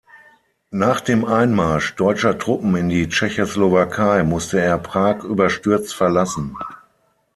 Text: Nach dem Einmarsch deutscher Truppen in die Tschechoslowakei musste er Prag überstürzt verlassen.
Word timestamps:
Nach 0.71 0.99
dem 0.99 1.25
Einmarsch 1.25 1.93
deutscher 1.93 2.35
Truppen 2.39 2.75
in 2.75 2.89
die 2.89 3.07
Tschechoslowakei 3.07 4.23
musste 4.23 4.59
er 4.59 4.79
Prag 4.79 5.23
überstürzt 5.23 5.93
verlassen. 5.93 6.57